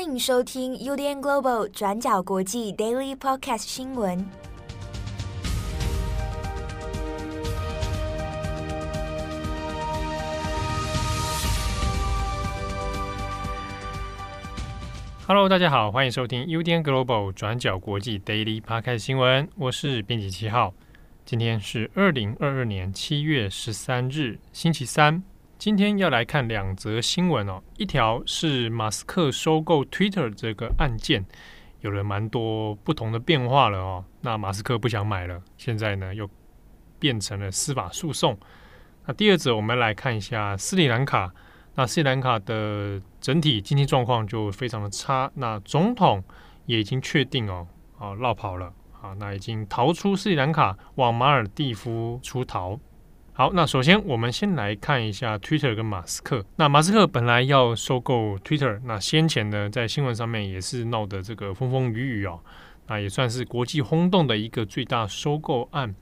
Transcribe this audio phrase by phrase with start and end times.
[0.00, 4.24] 欢迎收听 UDN Global 转角国际 Daily Podcast 新闻。
[15.26, 19.46] Hello，大家好，欢迎收听 UDN Global 转角国际 Daily Podcast 新闻。
[19.56, 20.72] 我是编辑七号，
[21.26, 25.22] 今天是二零二二年七月十三日，星期三。
[25.60, 31.22] 今天要来看两则新闻哦，一条是马斯克收购 Twitter 这个案件，
[31.82, 34.02] 有了蛮多不同的变化了哦。
[34.22, 36.26] 那马斯克不想买了，现在呢又
[36.98, 38.38] 变成了司法诉讼。
[39.04, 41.30] 那第二则我们来看一下斯里兰卡，
[41.74, 46.24] 那斯里兰卡的整体经济状况就非常的差，那总统
[46.64, 47.68] 也已经确定哦，
[47.98, 52.80] 啊落跑了啊，那已经逃出斯里兰卡，往马尔地夫出逃。
[53.40, 56.44] 好，那首先我们先来看一下 Twitter 跟马斯克。
[56.56, 62.40] 那马斯克本来要收购 Twitter，那先前呢在新闻上面也是闹得这个风风雨雨哦，
[62.86, 65.94] 那也算是国际轰动的一个最大收购案。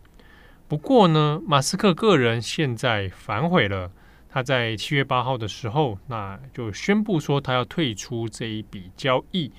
[0.67, 3.93] 不过呢，马斯克个人现在反悔了，
[4.29, 9.53] 他在七月八号的时候，那就宣布说他要退出这一笔交易。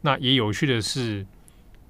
[0.00, 1.26] 那也有趣的是，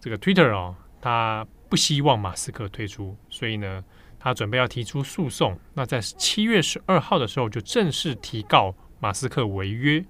[0.00, 3.84] 这个 Twitter 哦，他不希望马斯克退出，所以呢。
[4.24, 10.02] 他准备要提出诉讼，那在七月十二号的时候就正式提告马斯克违约。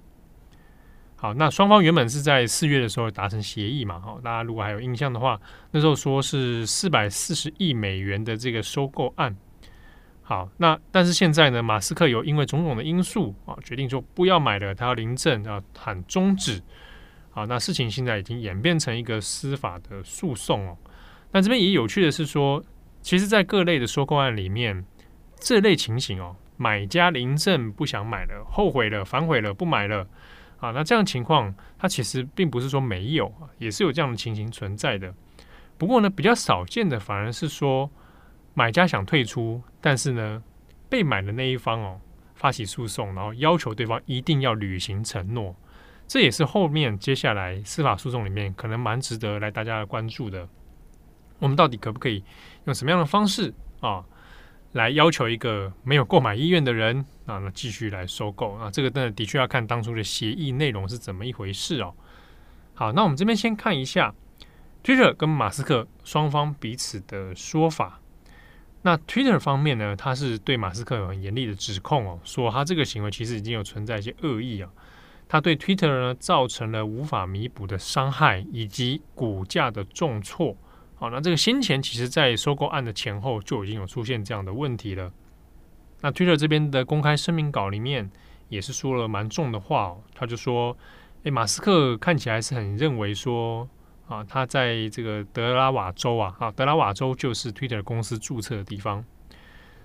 [1.16, 3.98] 好，那双方原本是在四月的时候达成协议嘛？
[3.98, 5.40] 好，大家如果还有印象的话，
[5.72, 9.36] 那时候说是四百四十亿美元的这个收购案。
[10.22, 16.62] 好，那但是现在呢，马斯克有因为种种的因素啊，决定说不要买了，他要临阵要喊终止。
[17.32, 20.78] 好，那事情现在已经演变成一个司法的诉讼哦。
[21.32, 22.62] 那这边也有趣的是说。
[23.04, 24.82] 其实，在各类的收购案里面，
[25.38, 30.08] 这类情形哦，买家临阵不想买了，后悔了，反悔了，不买了
[30.56, 30.70] 啊。
[30.70, 35.12] 那这样情况，它其实并不是说没有，也是有这样的情形存在的。
[35.76, 37.90] 不过呢，比较少见的反而是说，
[38.54, 40.42] 买家想退出，但是呢，
[40.88, 42.00] 被买的那一方哦，
[42.34, 45.54] 发起诉讼，然后要求对方一定要履行承诺。
[46.08, 50.48] 这也是后面接下来司法诉讼里面可能蛮值得来大家关注的。
[51.38, 52.22] 我们到底可不可以
[52.64, 54.04] 用什么样的方式啊，
[54.72, 58.70] 来要求一个没有购买意愿的人啊，那继续来收购啊？
[58.70, 61.94] 这个呢，的确要看当初的协议内容是怎么一回事哦。
[62.74, 64.14] 好，那我们这边先看一下
[64.82, 68.00] Twitter 跟马斯克双方彼此的说法。
[68.82, 74.70] 那 Twitter 方面呢，他是对马斯克有很严厉的指控哦，说他这个行为其实已经有存在一些恶意啊，
[75.28, 80.56] 他对 Twitter 呢造成了无法弥补的伤害以及股价的重挫。
[81.04, 85.12] 好，那这个先前其实，在收购案的前后就已经有出现这样的问题了。
[86.00, 88.10] 那 Twitter 这边的公开声明稿里面
[88.48, 90.74] 也是说了蛮重的话哦，他就说
[91.24, 93.68] ：“诶，马斯克看起来是很认为说
[94.08, 99.04] 啊，他在这个德拉瓦州啊，啊，德拉瓦州就是 Twitter 公司注册的地方。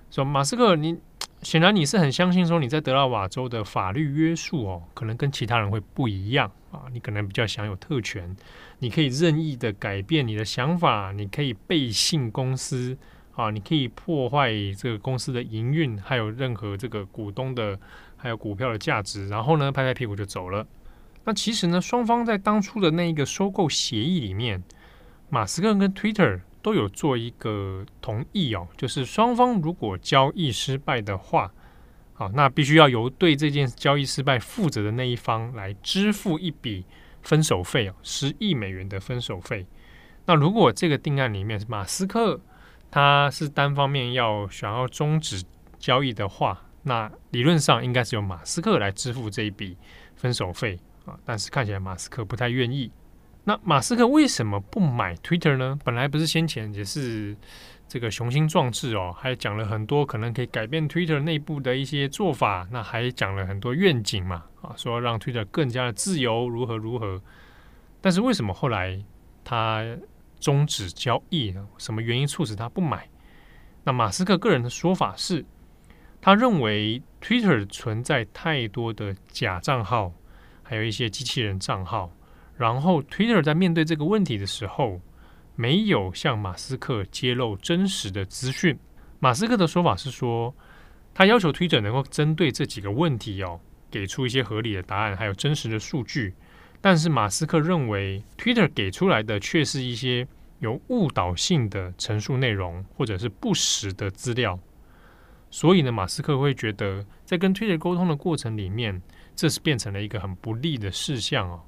[0.10, 0.98] 说马斯克，你
[1.42, 8.36] 显然你是很相信说你在德拉瓦州的法律约束哦，可能跟其他人会不一样啊，你可能比较享有特权。”
[8.80, 12.98] 你可以任意的改变你的想法，你可以背信公司
[13.36, 17.80] 啊，你可以破坏这个公司的营运，还有任何这个股东的
[18.16, 20.66] 还有股票的价值，然后呢，拍拍屁股就走了。
[21.26, 24.64] 那其实呢，双方在当初的那一个收购协议里面，
[25.30, 31.52] 马斯克跟 Twitter 都有做一个同意哦，就是双方如果交易失败的话，
[32.20, 36.86] 好，那必须要由对这件交易失败负责的那一方来支付一笔。
[37.22, 39.66] 分手费哦，十亿美元的分手费。
[40.26, 42.40] 那如果这个定案里面是马斯克，
[42.90, 45.44] 他是单方面要想要终止
[45.78, 49.76] 交易的话，那理论上应该是由马斯克来支付这一笔
[50.16, 51.20] 分手费啊。
[51.26, 52.90] 但是看起来马斯克不太愿意。
[53.44, 55.78] 那马斯克为什么不买 Twitter 呢？
[55.84, 57.36] 本来不是先前也是。
[57.90, 67.20] 这个雄心壮志哦，还讲了很多可能可以改变 Twitter 内部的一些做法，那还讲了很多愿景嘛，啊，说让 Twitter 更加的自由，如何如何。
[68.00, 69.04] 但是为什么后来
[69.44, 69.84] 他
[70.40, 71.68] 终止交易呢？
[71.80, 73.10] 什么原因促使他不买？
[73.84, 75.44] 那马斯克个人的说法是，
[76.22, 80.14] 他认为 Twitter 存在太多的假账号，
[80.62, 82.12] 还有一些机器人账号，
[82.56, 85.02] 然后 Twitter 在面对这个问题的时候。
[85.60, 88.80] 没有向马斯克揭露真实的资讯。
[89.20, 90.56] 马斯克的说法是说，
[91.14, 93.60] 他要求 Twitter 能够针对这几个问题哦，
[93.92, 96.34] 给出一些合理的答案，还有真实的数据。
[96.80, 100.26] 但是马斯克认为，Twitter 给出来的却是一些
[100.60, 104.58] 有误导性的陈述内容，或者是不实的资料。
[105.52, 109.02] 所以呢，马斯克会觉得，在跟 Twitter 沟通的过程里面，
[109.36, 111.60] 这是变成了一个很不利的事项哦。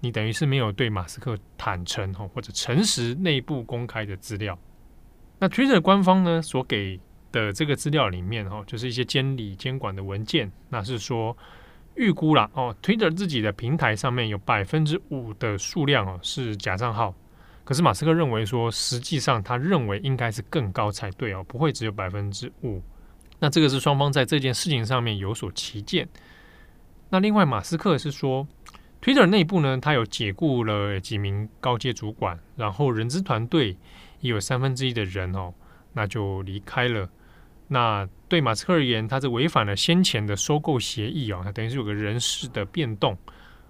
[0.00, 4.58] 你等于是没有对马斯克坦诚哈，或者诚实内部公开的资料。
[5.38, 6.98] 那 Twitter 官方呢所给
[7.30, 11.36] 的这个资料里面哈，就是一些监理监管的文件，那是说
[11.94, 17.14] 预估啦哦，Twitter 自己的平台上面有百分之五的数量哦是假账号。
[17.64, 22.82] 可是马斯克认为说，实际上他认为应该是更高才对哦，不会只有百分之五。
[23.38, 26.08] 那这个是双方在这件事情上面有所歧见。
[27.10, 28.48] 那另外，马斯克是说
[29.02, 33.76] ，Twitter 内部呢，他有解雇了几名高阶主管，然后人资团队
[34.20, 35.52] 也有三分之一的人哦，
[35.92, 37.08] 那就离开了。
[37.68, 43.16] 那对马斯克而言，他是违反了先前的收购协议哦，他等于是有个人事的变动。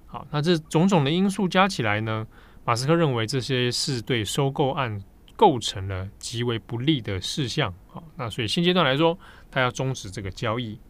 [0.07, 2.27] 好，那这种种的因素加起来呢，
[2.65, 5.03] 马斯克认为这些是对收购案
[5.37, 9.19] 构成了极为不利的事项，好，那所以现阶段来说，
[9.51, 10.81] 他要终止这个交易。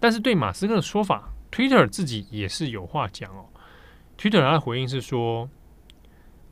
[0.00, 3.46] 但是对马斯克的说法，Twitter 自己也是有话讲哦。
[4.16, 5.48] Twitter 他的回应是说，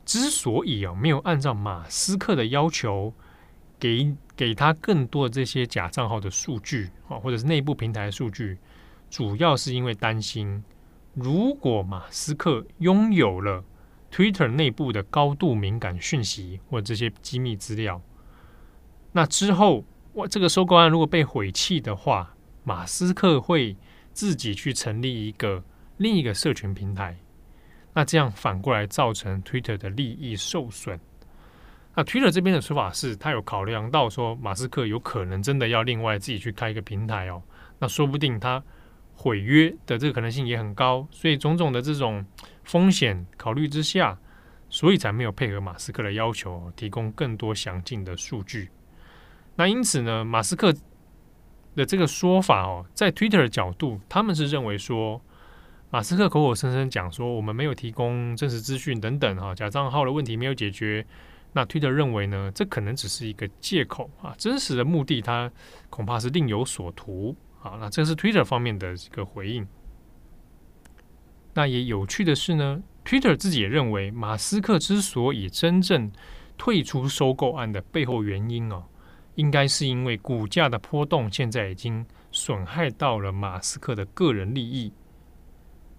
[0.05, 3.13] 之所以啊没有按照马斯克的要求
[3.79, 8.57] 给给他更多的这些假账号的数据啊，或者是内部平台的数据，
[9.09, 10.63] 主要是因为担心，
[11.13, 13.63] 如果马斯克拥有了
[14.09, 18.01] Twitter 内部的高度敏感讯息或这些机密资料，
[19.11, 19.83] 那之后，
[20.13, 22.33] 我这个收购案如果被毁弃的话，
[22.63, 23.75] 马斯克会
[24.17, 25.63] 自己去成立一个
[25.97, 27.15] 另一个社群平台，
[27.93, 30.99] 那这样反过来造成 Twitter 的利益受损。
[31.93, 37.43] 那 Twitter 这边的说法是，他有考量到说，马斯克有可能真的要另外自己去开一个平台哦，
[37.77, 38.63] 那说不定他。
[39.19, 42.25] 毁约的这个可能性也很高，所以种种的这种
[42.63, 44.17] 风险考虑之下，
[44.67, 48.69] 所以才没有配合马斯克的要求，提供更多详尽的数据。
[49.55, 50.71] 那因此呢，马斯克
[51.77, 55.21] 的这个说法哦，在 Twitter 的角度，他们是认为说，
[55.91, 61.05] 马斯克口口声声讲说我们没有提供真实资讯等等哈，假账号的问题没有解决。
[61.53, 65.49] 那 Twitter 认为呢，这可能只是一个借口啊，真实的目的他
[65.89, 67.35] 恐怕是另有所图。
[67.61, 69.67] 啊，那这是 Twitter 方面的一个回应。
[71.53, 76.11] 那也有趣的是呢，Twitter 自己也认为，马斯克之所以真正
[76.57, 78.83] 退出收购案的背后原因哦，
[79.37, 84.91] 应该是因为股价的波动现在已经损害到了马斯克的个人利益。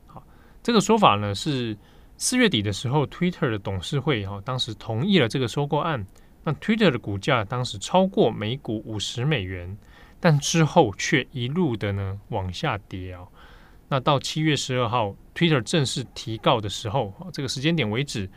[0.07, 0.23] 好，
[0.63, 1.77] 这个说法呢是
[2.17, 6.07] 四月底的时候，Twitter 的董事会哈当时同意了这个收购案，
[6.45, 9.77] 那 Twitter 的股价当时超过每股五十美元。
[10.21, 13.29] 但之后却一路的呢往下跌哦。
[13.89, 18.29] 那到七月十二号，Twitter 正式提告的时候，这个时间点为止，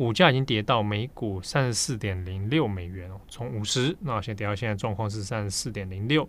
[0.00, 6.26] 股价已经跌到每股三十四点零六美元哦，从五十那现在跌到现在状况是三十四点零六。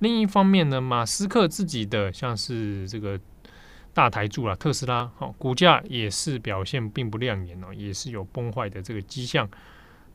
[0.00, 3.18] 另一方面呢，马斯克自己的像是这个
[3.94, 9.48] 大台柱啦，特斯拉，好，股价也是表现并不亮眼哦，也是有崩坏的这个迹象。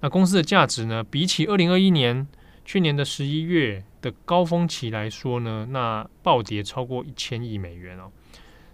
[0.02, 2.28] 那公司的价值呢，比起二零二一年。
[2.66, 8.10] 去年的十一月的高峰期来说呢，那暴跌超过一千亿美元哦，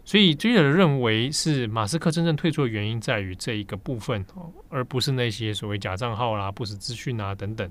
[0.10, 4.26] 所以 j e 认为是马斯克真正退出的原因在于这一个部分，
[4.70, 7.70] 而不是那些所谓假账号啦、不实资讯啊等等。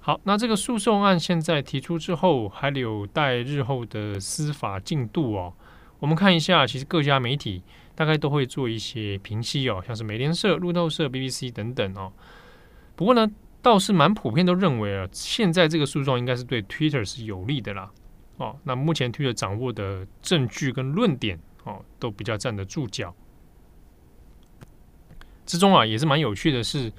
[0.00, 5.54] 好，那这个诉讼案现在提出之后，还有待日后的司法进度哦。
[5.98, 7.62] 我们看一下，其实各家媒体
[7.94, 12.12] 大概都会做一些评析哦，像是美联社、路透社、BBC 等等哦。
[12.96, 13.26] 不过呢，
[13.62, 17.90] 倒是蛮普遍都认为啊，现在这个诉讼应该是对 Twitter 是有利的啦。
[18.40, 23.14] 哦，那目前 Twitter 掌握的证据跟论点哦，都比较站得住脚。
[25.46, 26.92] 之中啊，也是蛮有趣的是，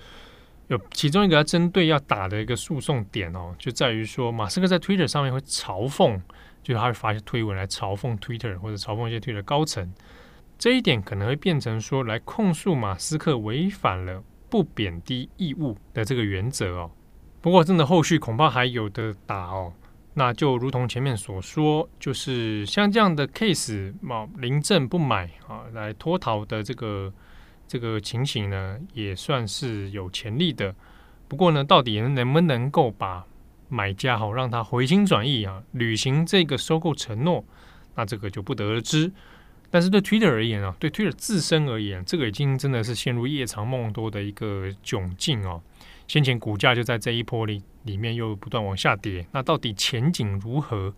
[0.67, 6.21] 有其中一个要针对要打的一个诉讼点哦，就在于说马斯克在 Twitter 上面会嘲讽，
[6.63, 9.93] 就是他会发一些推文来嘲讽 Twitter 或者嘲讽一些 Twitter 高层，
[10.57, 14.23] 这一点可能会变成说来控诉马斯克违反了。
[14.49, 16.91] 不贬低义务的这个原则哦，
[17.39, 19.71] 不过真的后续恐怕还有的打哦。
[20.13, 27.13] 那就如同前面所说，就是像这样的 case 嘛，临阵不买啊，来脱逃的这个
[27.67, 30.75] 这个情形呢，也算是有潜力的。
[31.29, 33.25] 不过呢，到底能不能够把
[33.69, 37.45] 买家好让他回心转意啊，履行这个收购承诺，
[37.95, 39.09] 那这个就不得而知。
[39.69, 45.63] 但是对 Twitter 而言啊，对 Twitter 自身而言，这个已经真的是陷入夜长梦多的一个窘境哦。
[46.11, 50.93] 先前股价就在这一波里里面又不断往下跌，那到底前景如何？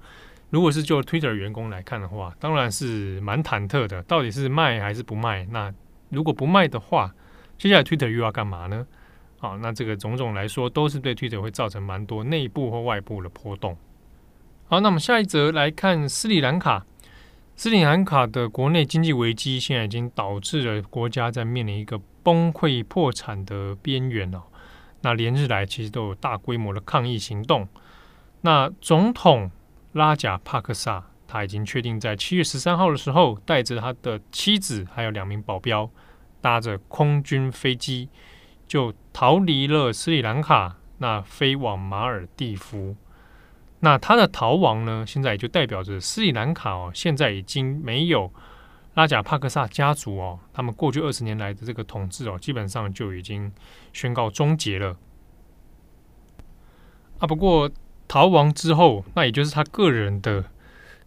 [0.50, 4.02] 如果是就 Twitter 员工来看的话，当然是蛮忐忑的。
[4.02, 5.46] 到底是卖还是不卖？
[5.52, 5.72] 那
[6.10, 7.14] 如果不卖的话，
[7.60, 8.88] 接下来 Twitter 又要干嘛呢？
[9.38, 13.78] 好，那这个种种来说，都是对 Twitter 会造成蛮多内部或外部的波动。
[14.66, 16.88] 好，那么下一则来看斯里兰卡。
[17.56, 24.46] 斯里兰卡的国内经济危机现在已经导致了国家在面临一个崩溃破产的边缘了。
[25.04, 27.68] 那连日来其实都有大规模的抗议行动。
[28.42, 29.52] 那总统
[29.92, 35.90] 拉贾帕克萨他已经确定在七月十三号的时候，带着他的妻子还有两名保镖，
[36.42, 38.10] 搭着空军飞机
[38.68, 42.96] 就逃离了斯里兰卡，那飞往马尔地夫。
[43.80, 48.32] 那他的逃亡呢，现在也就代表着斯里兰卡哦，现在已经没有
[48.96, 53.52] 拉贾帕克萨家族哦，他们过去二十年来的这个统治哦，基本上就已经
[53.92, 54.98] 宣告终结了。
[57.20, 57.70] 啊，不过
[58.08, 60.46] 逃亡之后，那也就是他个人的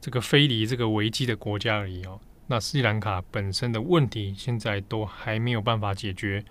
[0.00, 2.20] 这个飞离这个危机的国家而已哦。
[2.46, 6.44] 那斯里兰卡本身的问题现在都还没有办法解决。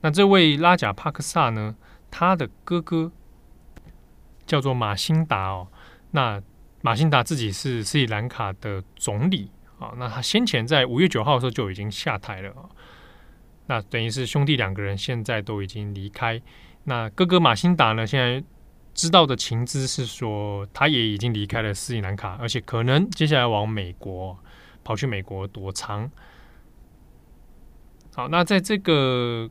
[0.00, 1.76] 那这位拉贾帕克萨呢，
[2.10, 3.12] 他的哥哥。
[4.46, 5.66] 叫做马辛达哦，
[6.12, 6.40] 那
[6.80, 12.52] 马辛达自己是斯里兰卡的总理啊，那他先前在五月九号的时候就已经下台了，
[13.66, 16.40] 那等于是兄弟两个人现在都已经离开。
[16.84, 18.42] 那哥哥马辛达呢，现在
[18.94, 24.38] 知道的情资是说，他也已经离开了斯里兰卡，而且可能接下来往美国
[24.84, 26.10] 跑去美国躲藏。
[28.14, 29.50] 好，那在这个。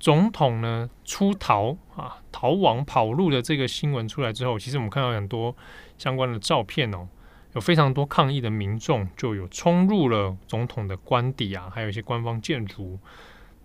[0.00, 5.56] 总统呢出逃啊，逃亡跑路的这个新闻出来之后，其实我们看到很多
[5.98, 7.08] 相关的照片哦，
[7.54, 12.98] 有非常多抗议的民众就有冲入了总统的官邸啊，还有一些官方建筑。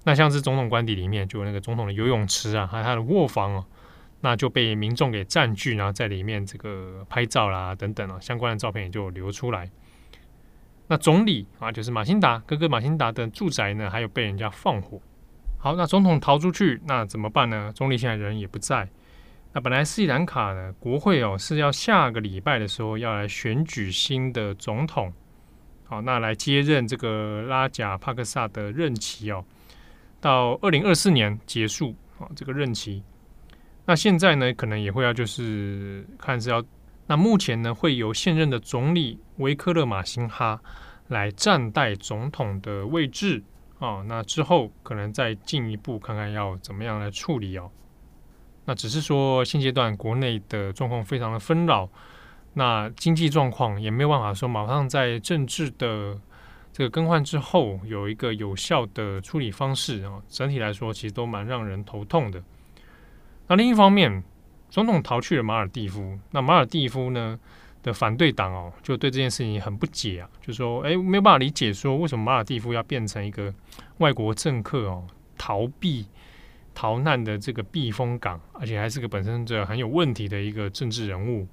[0.05, 3.65] 那像是总统官邸里面就有那个总统的游泳池啊，还有他的卧房哦，
[4.21, 9.69] 那就被民众给占据，然后在里面这个拍照啦等等啊，相关的照片也就流出来。
[10.87, 15.01] 那总理啊，就是马辛达哥哥马辛达的住宅呢，还有被人家放火。
[15.57, 17.71] 好，那总统逃出去，那怎么办呢？
[17.73, 18.89] 总理现在人也不在。
[19.55, 25.13] 那本来斯里兰卡呢，国会哦是要下个礼拜的时候要来选举新的总统，
[25.86, 29.45] 好，那来接任这个拉贾帕克萨的任期哦，
[30.19, 33.03] 到二零二四年结束啊这个任期。
[33.86, 36.63] 那现在呢，可能也会要就是看是要，
[37.05, 40.60] 那目前呢会由现任的总理维克勒马辛哈
[41.10, 43.43] 来暂代总统的位置。
[43.77, 47.69] 哦，那之后可能再进一步看看要怎么样来处理哦。
[48.65, 51.89] 那只是说现阶段国内的状况非常的纷扰，
[52.53, 56.20] 那经济状况也没有办法说马上在政治的
[56.72, 60.22] 这个更换之后有一个有效的处理方式啊。
[60.27, 62.41] 整体来说，其实都蛮让人头痛的。
[63.48, 64.24] 那另一方面，
[64.70, 67.39] 总统逃去了马尔地夫，那马尔地夫呢？
[67.84, 73.53] 的反对党哦，就对这件事情很不解啊，就说：“哎，没有办法理解，说为什么马尔地夫要变成一个
[73.98, 75.05] 外国政客哦，
[75.38, 76.05] 逃避
[76.74, 81.48] 逃难的这个避风港，而且还是个本身这很有问题的一个政治人物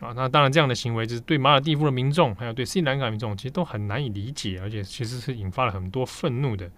[0.00, 0.12] 啊。
[0.14, 6.70] 那当然，这样的行为就是对马尔地夫的民众，还有对斯里兰卡民众，其实都很难以理解，而且其实是引发了很多愤怒的。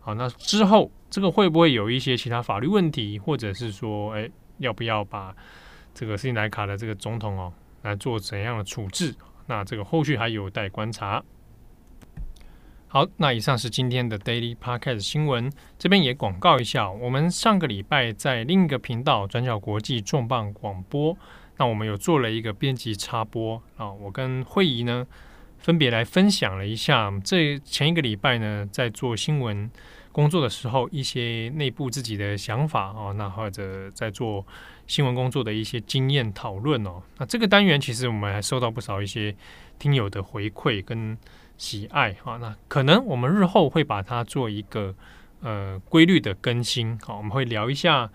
[0.00, 5.34] 好，那之后这个会不会有一些其他法律问题，或者是说，哎，要不要把？”
[5.94, 9.14] 这个斯里兰卡的这个总统哦，来做怎样的处置？
[9.46, 11.22] 那这个后续还有待观察。
[12.94, 21.18] 好，那以上是今天的 Daily Podcast 新闻，这边也广告一下，我们上个礼拜在另一个频道转角国际重磅广播，
[21.56, 25.04] 那我们有做了一个编辑插播啊，我跟慧仪呢
[25.58, 29.68] 分别来分享了一下，这前一个礼拜呢在做新闻
[30.12, 34.46] 工作的时候一些内部自己的想法哦，那或者在做。
[34.86, 39.34] 新闻工作的一些经验讨论哦，那这个单元其实我们还收到不少一些
[39.78, 41.16] 听友的回馈跟
[41.56, 44.94] 喜爱啊，那可能我们日后会把它做一个
[45.40, 48.10] 呃规律的更新，好，我们会聊一下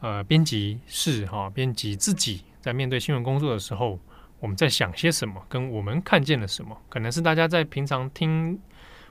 [0.00, 3.98] 呃编辑室哈，编辑自己在面对新闻工作的时候，
[4.40, 8.58] 我们在想些什么，跟我们看见了什么，可能是大家在平常听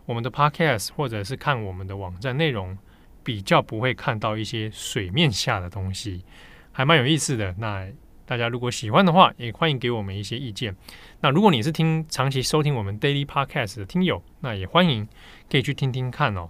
[0.06, 2.77] 我们的 podcast 或者是看我们的网站内容
[3.24, 6.24] 比较不会看到一些水面下的东西。
[6.72, 7.88] 还蛮有意思的，那
[8.34, 10.75] 大家如果喜欢的话，也欢迎给我们一些意见。
[11.22, 15.08] 那如果你是听长期收听我们 Daily Podcast 的听友，那也欢迎
[15.52, 16.50] 可以去听听看哦。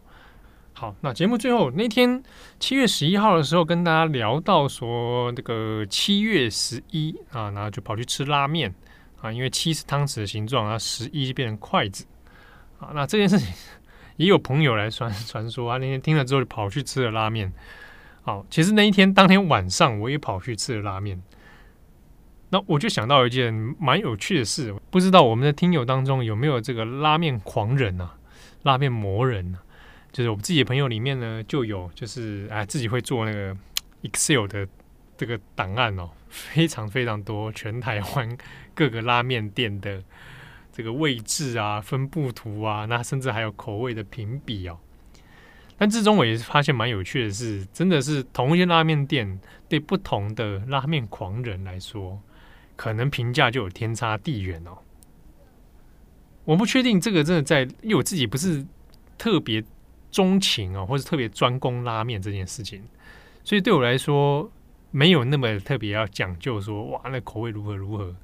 [0.71, 2.23] 好，那节目最后那天
[2.57, 8.73] 七月十一号的时候，跟大家聊到说，这个七月十一啊，然后就跑去吃拉面
[9.19, 12.05] 啊，因为七是汤匙的形状，然后十一就变成筷子
[12.79, 12.91] 啊。
[12.93, 13.53] 那这件事情
[14.15, 17.51] 也有朋友来传传说啊，那天听了之后就跑去吃了拉面。
[18.21, 21.21] 好，其实那一天当天晚上，我也跑去吃了拉面。
[22.53, 28.15] 那我就想到一件蛮有趣的事，不知道我们的听友当中有没有这个拉面狂人啊，
[28.61, 29.57] 拉面魔人啊？
[30.11, 33.57] 就是我们自己的朋友里面呢，就有就是哎自己会做那个
[34.03, 34.67] Excel 的
[35.17, 38.37] 这个档案哦，非常非常多，全台湾
[38.75, 40.03] 各个拉面店的
[40.71, 44.77] 这个位置啊、分布图啊，那甚至还有口味的评比哦。
[45.75, 52.21] 但至终我也是发现蛮有趣的是，真的是同一间拉面店，对不同的拉面狂人来说，
[52.75, 54.77] 可能评价就有天差地远哦。
[56.45, 58.65] 我不确定这个真的在，因为我自己不是
[59.17, 59.63] 特别
[60.11, 62.83] 钟情哦，或者特别专攻拉面这件事情，
[63.43, 64.51] 所以对我来说
[64.91, 68.15] 没有那么特别要讲究说哇，那口味如何如何。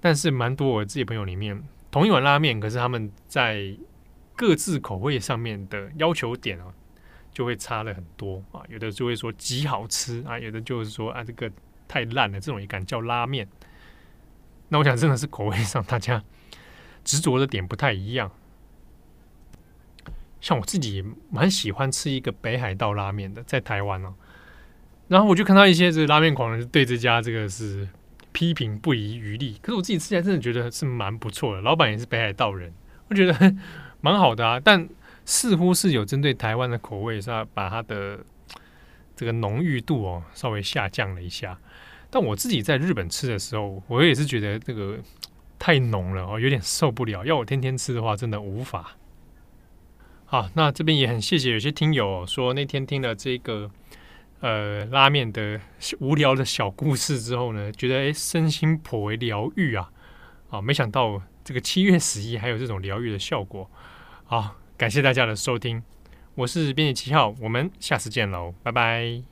[0.00, 3.76] 但是蛮多我自己朋友里面，同一碗拉面，可是他们在
[4.34, 6.72] 各自口味上面的要求点哦。
[7.34, 11.50] 就会差了很多啊，有的就会说极好吃啊，有的就是说啊，这个
[11.88, 13.48] 太烂了，这种也敢叫拉面？
[14.72, 16.24] 那我想真的是口味上大家
[17.04, 18.30] 执着的点不太一样。
[20.40, 24.14] 像我自己蛮喜欢吃一个北海道拉面的，在台湾哦。
[25.06, 27.88] 然后我就看到一些这拉面狂人对这家这个是
[28.32, 32.72] 批评不遗余力，可是我自己吃起来真的觉得是蛮不错的，老板也是北海道人，
[33.08, 33.54] 我觉得
[34.00, 34.88] 蛮好的啊，但。
[35.24, 38.18] 似乎是有针对台湾的口味，是要把它的
[39.14, 41.56] 这个浓郁度哦稍微下降了一下。
[42.12, 44.98] 但我自己在日本吃的时候，我也是觉得这个
[45.58, 47.24] 太浓了哦，有点受不了。
[47.24, 48.98] 要我天天吃的话，真的无法。
[50.26, 53.70] 好，那这边也很谢谢有些听友说那天听了这个
[54.40, 55.58] 呃拉面的
[56.00, 59.90] 无聊的小故事之后呢，觉得哎身心颇为疗愈啊
[60.50, 60.60] 啊！
[60.60, 63.70] 没想到这个七月十一还有这种疗愈的效果，
[64.24, 64.56] 好。
[64.78, 65.80] 感谢大家的收听，
[66.34, 69.31] 我是编辑七号，我们下次见喽，拜拜。